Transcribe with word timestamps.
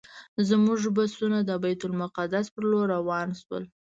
زموږ 0.49 0.81
بسونه 0.97 1.37
د 1.43 1.51
بیت 1.63 1.81
المقدس 1.87 2.45
پر 2.53 2.63
لور 2.71 2.85
روان 2.95 3.29
شول. 3.41 3.63